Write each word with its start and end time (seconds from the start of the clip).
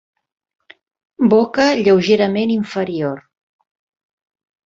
Boca 1.33 1.67
lleugerament 1.83 2.51
inferior. 2.55 3.17